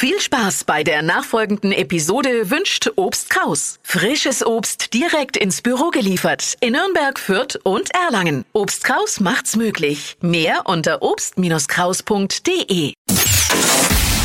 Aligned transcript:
Viel 0.00 0.20
Spaß 0.20 0.62
bei 0.62 0.84
der 0.84 1.02
nachfolgenden 1.02 1.72
Episode 1.72 2.50
wünscht 2.50 2.88
Obst 2.94 3.30
Kraus. 3.30 3.80
Frisches 3.82 4.46
Obst 4.46 4.94
direkt 4.94 5.36
ins 5.36 5.60
Büro 5.60 5.90
geliefert 5.90 6.56
in 6.60 6.74
Nürnberg, 6.74 7.18
Fürth 7.18 7.58
und 7.64 7.92
Erlangen. 7.96 8.44
Obst 8.52 8.84
Kraus 8.84 9.18
macht's 9.18 9.56
möglich. 9.56 10.16
Mehr 10.20 10.60
unter 10.66 11.02
obst-kraus.de. 11.02 12.92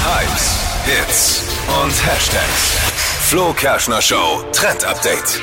Hypes, 0.05 0.59
Hits 0.85 1.41
und 1.83 2.05
Hashtags. 2.05 2.77
Flo 3.29 3.51
Kerschner 3.53 4.03
Show 4.03 4.43
Trend 4.51 4.85
Update. 4.85 5.41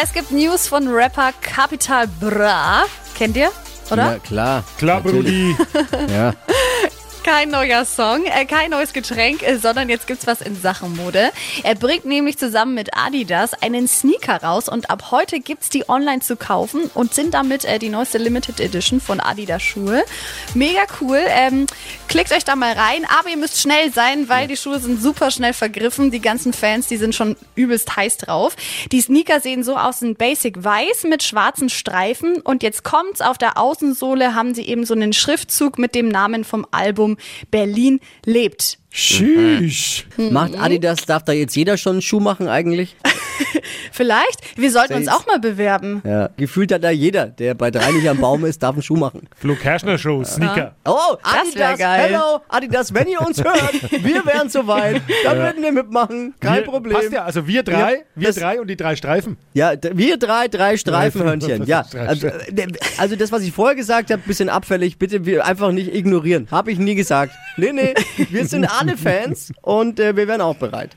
Es 0.00 0.12
gibt 0.12 0.30
News 0.30 0.68
von 0.68 0.86
Rapper 0.86 1.32
Capital 1.42 2.06
Bra. 2.20 2.84
Kennt 3.16 3.36
ihr? 3.36 3.50
Oder? 3.90 4.12
Ja, 4.12 4.18
klar. 4.20 4.64
Klar, 4.78 5.00
Brudi. 5.00 5.56
Ja. 6.08 6.34
Kein 7.30 7.50
neuer 7.50 7.84
Song, 7.84 8.24
äh, 8.24 8.46
kein 8.46 8.70
neues 8.70 8.94
Getränk, 8.94 9.42
äh, 9.42 9.58
sondern 9.58 9.90
jetzt 9.90 10.06
gibt's 10.06 10.26
was 10.26 10.40
in 10.40 10.58
Sachen 10.58 10.96
Mode. 10.96 11.30
Er 11.62 11.74
bringt 11.74 12.06
nämlich 12.06 12.38
zusammen 12.38 12.72
mit 12.72 12.96
Adidas 12.96 13.52
einen 13.52 13.86
Sneaker 13.86 14.42
raus 14.42 14.66
und 14.66 14.88
ab 14.88 15.10
heute 15.10 15.38
gibt's 15.38 15.68
die 15.68 15.90
online 15.90 16.20
zu 16.20 16.36
kaufen 16.36 16.90
und 16.94 17.12
sind 17.12 17.34
damit 17.34 17.66
äh, 17.66 17.78
die 17.78 17.90
neueste 17.90 18.16
Limited 18.16 18.60
Edition 18.60 18.98
von 18.98 19.20
Adidas 19.20 19.62
Schuhe. 19.62 20.04
Mega 20.54 20.80
cool. 21.02 21.20
Ähm, 21.28 21.66
klickt 22.08 22.32
euch 22.32 22.44
da 22.44 22.56
mal 22.56 22.72
rein, 22.72 23.06
aber 23.20 23.28
ihr 23.28 23.36
müsst 23.36 23.60
schnell 23.60 23.92
sein, 23.92 24.30
weil 24.30 24.48
die 24.48 24.56
Schuhe 24.56 24.78
sind 24.78 25.02
super 25.02 25.30
schnell 25.30 25.52
vergriffen. 25.52 26.10
Die 26.10 26.22
ganzen 26.22 26.54
Fans, 26.54 26.86
die 26.86 26.96
sind 26.96 27.14
schon 27.14 27.36
übelst 27.54 27.94
heiß 27.94 28.16
drauf. 28.16 28.56
Die 28.90 29.02
Sneaker 29.02 29.40
sehen 29.40 29.64
so 29.64 29.76
aus 29.76 30.00
in 30.00 30.14
Basic 30.16 30.64
Weiß 30.64 31.02
mit 31.02 31.22
schwarzen 31.22 31.68
Streifen 31.68 32.40
und 32.40 32.62
jetzt 32.62 32.84
kommt's 32.84 33.20
auf 33.20 33.36
der 33.36 33.58
Außensohle 33.58 34.34
haben 34.34 34.54
sie 34.54 34.62
eben 34.62 34.86
so 34.86 34.94
einen 34.94 35.12
Schriftzug 35.12 35.78
mit 35.78 35.94
dem 35.94 36.08
Namen 36.08 36.44
vom 36.44 36.66
Album 36.70 37.17
Berlin 37.50 38.00
lebt. 38.24 38.78
Tschüss. 38.90 40.04
Macht 40.16 40.58
Adidas, 40.58 41.06
darf 41.06 41.24
da 41.24 41.32
jetzt 41.32 41.56
jeder 41.56 41.76
schon 41.76 41.92
einen 41.92 42.02
Schuh 42.02 42.20
machen 42.20 42.48
eigentlich? 42.48 42.96
Vielleicht. 43.92 44.58
Wir 44.58 44.70
sollten 44.70 44.94
uns 44.94 45.08
auch 45.08 45.26
mal 45.26 45.38
bewerben. 45.38 46.02
Ja. 46.04 46.30
Gefühlt 46.36 46.72
hat 46.72 46.84
da 46.84 46.90
jeder, 46.90 47.26
der 47.26 47.54
bei 47.54 47.70
drei 47.70 47.92
nicht 47.92 48.08
am 48.08 48.18
Baum 48.18 48.44
ist, 48.44 48.62
darf 48.62 48.74
einen 48.74 48.82
Schuh 48.82 48.96
machen. 48.96 49.28
Flo 49.36 49.54
Kerschner 49.54 49.98
Show, 49.98 50.22
Sneaker. 50.24 50.74
Oh, 50.84 50.94
Das 51.22 51.54
wär 51.54 51.68
Adidas, 51.70 51.78
geil. 51.78 52.00
hello, 52.10 52.40
Adidas, 52.48 52.94
wenn 52.94 53.08
ihr 53.08 53.20
uns 53.20 53.42
hört, 53.42 53.72
wir 53.90 54.24
wären 54.26 54.48
soweit, 54.48 55.00
dann 55.24 55.38
würden 55.38 55.62
wir 55.62 55.72
mitmachen, 55.72 56.34
kein 56.40 56.56
wir, 56.56 56.62
Problem. 56.64 56.96
Passt 56.96 57.12
ja, 57.12 57.24
also 57.24 57.46
wir 57.46 57.62
drei, 57.62 57.94
Ja, 57.94 57.98
wir 58.14 58.32
drei 58.32 58.60
und 58.60 58.68
die 58.68 58.76
drei 58.76 58.96
Streifen. 58.96 59.36
Ja, 59.54 59.72
wir 59.92 60.16
drei, 60.18 60.48
drei 60.48 60.76
Streifenhörnchen. 60.76 61.58
Ja, 61.66 61.82
Drei 61.90 62.06
also, 62.06 62.26
äh, 62.28 62.66
also 62.98 63.16
das, 63.16 63.30
was 63.32 63.42
ich 63.42 63.52
vorher 63.52 63.74
gesagt 63.74 64.10
habe, 64.10 64.22
bisschen 64.26 64.48
abfällig, 64.48 64.98
bitte 64.98 65.26
wir 65.26 65.44
einfach 65.44 65.70
nicht 65.72 65.94
ignorieren. 65.94 66.48
Habe 66.50 66.72
ich 66.72 66.78
nie 66.78 66.94
gesagt. 66.94 67.32
Nee, 67.56 67.72
nee, 67.72 67.94
wir 68.30 68.46
sind 68.46 68.64
alle 68.80 68.96
Fans 68.96 69.52
und 69.62 70.00
äh, 70.00 70.16
wir 70.16 70.28
wären 70.28 70.40
auch 70.40 70.56
bereit. 70.56 70.96